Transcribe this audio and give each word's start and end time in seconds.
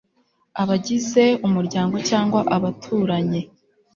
abagize 0.61 1.23
umuryango 1.47 1.95
cyangwa 2.09 2.39
abaturanyi 2.55 3.41